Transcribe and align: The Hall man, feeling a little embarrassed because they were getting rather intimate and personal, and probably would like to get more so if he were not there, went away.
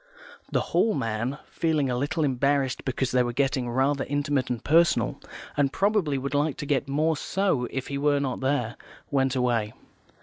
The 0.51 0.61
Hall 0.73 0.95
man, 0.95 1.37
feeling 1.51 1.87
a 1.91 1.95
little 1.95 2.23
embarrassed 2.23 2.83
because 2.85 3.11
they 3.11 3.21
were 3.21 3.31
getting 3.33 3.69
rather 3.69 4.03
intimate 4.05 4.49
and 4.49 4.63
personal, 4.63 5.21
and 5.55 5.71
probably 5.71 6.17
would 6.17 6.33
like 6.33 6.57
to 6.57 6.65
get 6.65 6.89
more 6.89 7.15
so 7.15 7.67
if 7.69 7.89
he 7.89 7.99
were 7.99 8.19
not 8.19 8.39
there, 8.39 8.77
went 9.11 9.35
away. 9.35 9.73